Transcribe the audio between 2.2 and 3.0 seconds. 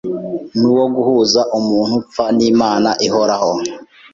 n’Imana